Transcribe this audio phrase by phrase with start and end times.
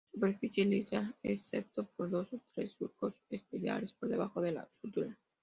[0.11, 5.15] Superficie lisa, excepto por dos o tres surcos espirales por debajo de la sutura.